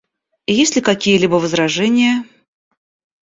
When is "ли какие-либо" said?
0.75-1.35